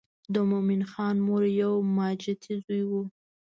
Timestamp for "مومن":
0.51-0.81